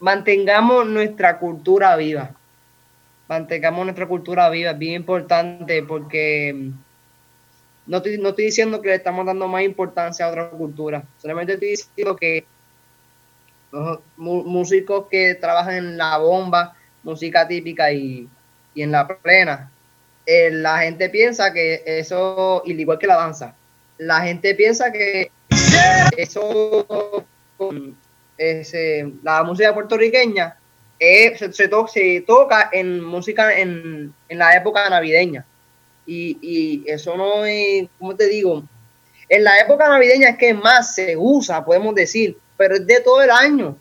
[0.01, 2.33] mantengamos nuestra cultura viva.
[3.27, 6.73] Mantengamos nuestra cultura viva, es bien importante porque
[7.89, 11.55] no estoy, no estoy diciendo que le estamos dando más importancia a otra cultura, solamente
[11.55, 12.47] estoy diciendo que
[13.72, 18.28] los músicos que trabajan en la bomba, música típica y
[18.78, 19.72] y en la plena,
[20.24, 23.57] eh, la gente piensa que eso, igual que la danza,
[23.99, 25.32] la gente piensa que
[26.16, 27.26] eso,
[28.36, 30.57] ese, la música puertorriqueña
[31.01, 35.45] se, se, toca en música en, la época navideña.
[36.11, 38.65] Y, eso no es, ¿cómo te digo?
[39.29, 43.23] En la época navideña es que más se usa, podemos decir, pero es de todo
[43.23, 43.77] el año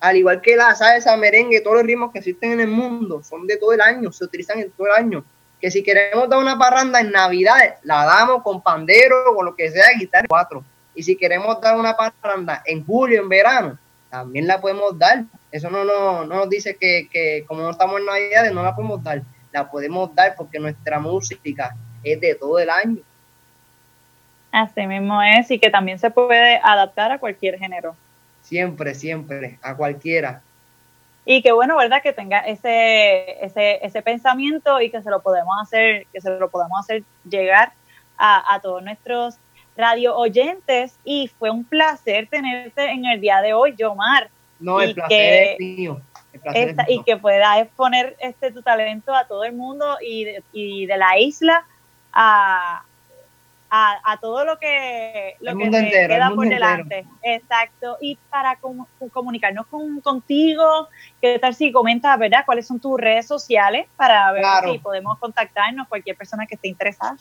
[0.00, 3.46] al igual que la salsa, merengue, todos los ritmos que existen en el mundo, son
[3.46, 5.24] de todo el año, se utilizan en todo el año.
[5.60, 9.70] Que si queremos dar una parranda en Navidad, la damos con pandero, con lo que
[9.70, 10.64] sea, guitarra cuatro.
[10.94, 15.24] Y si queremos dar una parranda en julio, en verano, también la podemos dar.
[15.50, 18.74] Eso no, no, no nos dice que, que como no estamos en Navidad, no la
[18.74, 19.22] podemos dar.
[19.58, 23.02] La podemos dar porque nuestra música es de todo el año.
[24.52, 27.96] Así mismo es, y que también se puede adaptar a cualquier género.
[28.42, 30.42] Siempre, siempre, a cualquiera.
[31.24, 32.00] Y qué bueno, ¿verdad?
[32.02, 36.48] Que tenga ese, ese, ese pensamiento y que se lo podemos hacer, que se lo
[36.50, 37.72] podemos hacer llegar
[38.16, 39.38] a, todos nuestros
[39.76, 40.96] radio oyentes.
[41.04, 44.30] Y fue un placer tenerte en el día de hoy, Yomar.
[44.60, 46.00] No, el placer es mío.
[46.88, 51.18] Y que puedas exponer este tu talento a todo el mundo y y de la
[51.18, 51.64] isla
[52.12, 52.84] a,
[53.70, 57.04] a, todo lo que, lo que queda por delante.
[57.22, 57.96] Exacto.
[58.00, 58.58] Y para
[59.12, 60.88] comunicarnos con, contigo,
[61.20, 65.88] ¿qué tal si comentas, verdad, cuáles son tus redes sociales para ver si podemos contactarnos
[65.88, 67.16] cualquier persona que esté interesada?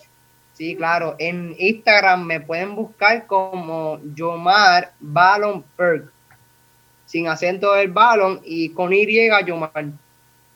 [0.53, 1.15] Sí, claro.
[1.20, 6.11] En Instagram me pueden buscar como Yomar Ballon Perk,
[7.08, 9.08] sin acento del balón y con Y
[9.45, 9.86] Yomar.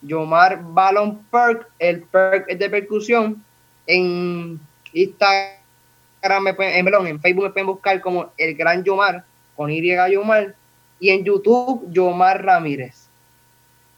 [0.02, 3.42] Yomar Ballon Perk, el perk es de percusión.
[3.86, 4.60] En
[4.92, 9.24] Instagram me pueden, en, Facebook me pueden buscar como El Gran Yomar,
[9.56, 9.82] con Y
[10.12, 10.54] Yomar,
[11.00, 13.08] y en YouTube, Yomar Ramírez.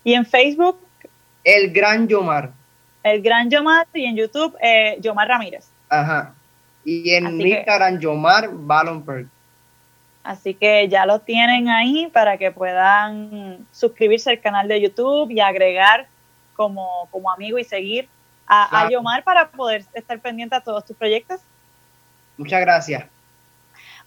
[0.04, 0.78] ¿Y en Facebook?
[1.42, 2.52] El Gran Yomar.
[3.02, 5.68] El Gran Yomar y en YouTube, eh, Yomar Ramírez.
[5.88, 6.34] Ajá.
[6.84, 9.26] Y en Instagram, Yomar Ballonberg.
[10.24, 15.40] Así que ya lo tienen ahí para que puedan suscribirse al canal de YouTube y
[15.40, 16.08] agregar
[16.56, 18.08] como, como amigo y seguir
[18.46, 21.40] a, a Yomar para poder estar pendiente a todos tus proyectos.
[22.38, 23.04] Muchas gracias.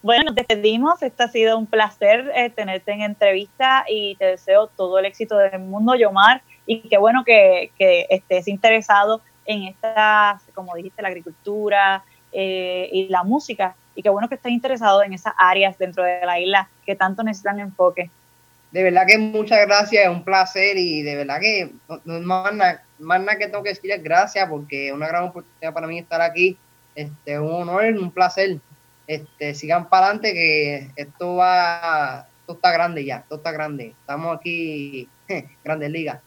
[0.02, 1.02] Bueno, nos despedimos.
[1.02, 5.38] Este ha sido un placer eh, tenerte en entrevista y te deseo todo el éxito
[5.38, 6.42] del mundo, Yomar.
[6.66, 7.72] Y qué bueno que,
[8.10, 13.76] estés interesado en esta, como dijiste, la agricultura eh, y la música.
[13.98, 17.24] Y qué bueno que estés interesado en esas áreas dentro de la isla que tanto
[17.24, 18.12] necesitan enfoque.
[18.72, 21.72] De verdad que muchas gracias, es un placer y de verdad que
[22.06, 25.74] no, más, nada, más nada que tengo que decir gracias porque es una gran oportunidad
[25.74, 26.60] para mí estar aquí
[26.94, 28.60] este, un honor, un placer.
[29.08, 33.96] Este, sigan para adelante que esto va, esto está grande ya, esto está grande.
[34.00, 35.10] Estamos aquí,
[35.64, 36.22] Grandes Ligas.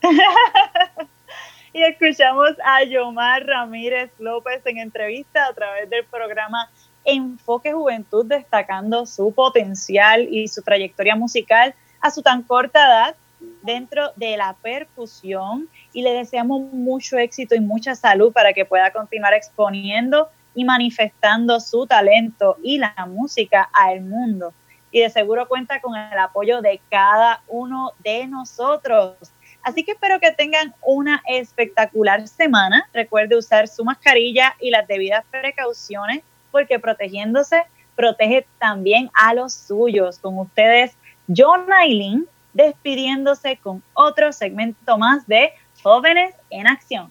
[1.74, 6.70] y escuchamos a Yomar Ramírez López en entrevista a través del programa
[7.04, 13.16] Enfoque Juventud, destacando su potencial y su trayectoria musical a su tan corta edad
[13.62, 18.90] dentro de la percusión y le deseamos mucho éxito y mucha salud para que pueda
[18.92, 24.52] continuar exponiendo y manifestando su talento y la música al mundo.
[24.90, 29.16] Y de seguro cuenta con el apoyo de cada uno de nosotros.
[29.62, 32.88] Así que espero que tengan una espectacular semana.
[32.92, 36.22] Recuerde usar su mascarilla y las debidas precauciones
[36.54, 37.64] porque protegiéndose
[37.96, 40.20] protege también a los suyos.
[40.20, 40.96] Con ustedes,
[41.26, 45.52] John Aileen despidiéndose con otro segmento más de
[45.82, 47.10] Jóvenes en Acción.